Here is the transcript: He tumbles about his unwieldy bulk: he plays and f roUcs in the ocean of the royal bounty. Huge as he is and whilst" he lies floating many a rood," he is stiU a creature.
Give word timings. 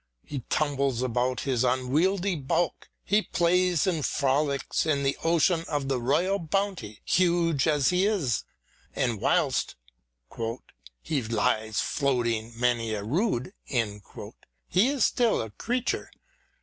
He 0.25 0.39
tumbles 0.49 1.03
about 1.03 1.41
his 1.41 1.63
unwieldy 1.63 2.35
bulk: 2.35 2.89
he 3.03 3.21
plays 3.21 3.85
and 3.85 3.99
f 3.99 4.07
roUcs 4.23 4.87
in 4.87 5.03
the 5.03 5.15
ocean 5.23 5.63
of 5.67 5.89
the 5.89 6.01
royal 6.01 6.39
bounty. 6.39 7.03
Huge 7.05 7.67
as 7.67 7.91
he 7.91 8.07
is 8.07 8.43
and 8.95 9.21
whilst" 9.21 9.75
he 11.03 11.21
lies 11.21 11.81
floating 11.81 12.51
many 12.59 12.95
a 12.95 13.03
rood," 13.03 13.53
he 13.63 14.87
is 14.89 15.03
stiU 15.03 15.45
a 15.45 15.51
creature. 15.51 16.09